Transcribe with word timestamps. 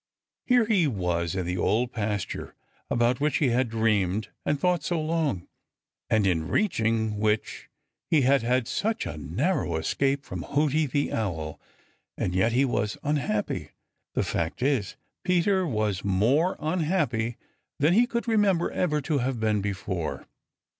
Here 0.47 0.65
he 0.65 0.87
was 0.87 1.35
in 1.35 1.45
the 1.45 1.59
Old 1.59 1.91
Pasture, 1.91 2.55
about 2.89 3.21
which 3.21 3.37
he 3.37 3.49
had 3.49 3.69
dreamed 3.69 4.29
and 4.43 4.59
thought 4.59 4.81
so 4.83 4.99
long, 4.99 5.47
and 6.09 6.25
in 6.25 6.47
reaching 6.47 7.19
which 7.19 7.69
he 8.09 8.21
had 8.21 8.41
had 8.41 8.67
such 8.67 9.05
a 9.05 9.15
narrow 9.15 9.75
escape 9.75 10.25
from 10.25 10.41
Hooty 10.41 10.87
the 10.87 11.13
Owl, 11.13 11.59
and 12.17 12.33
yet 12.33 12.51
he 12.51 12.65
was 12.65 12.97
unhappy. 13.03 13.73
The 14.15 14.23
fact 14.23 14.63
is, 14.63 14.95
Peter 15.23 15.67
was 15.67 16.03
more 16.03 16.57
unhappy 16.59 17.37
than 17.77 17.93
he 17.93 18.07
could 18.07 18.27
remember 18.27 18.71
ever 18.71 19.01
to 19.01 19.19
have 19.19 19.39
been 19.39 19.61
before. 19.61 20.25